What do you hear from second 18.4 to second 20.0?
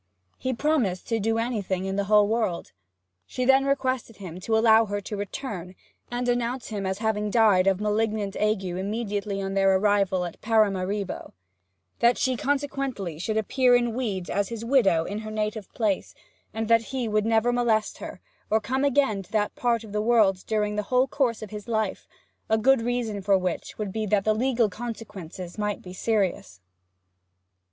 or come again to that part of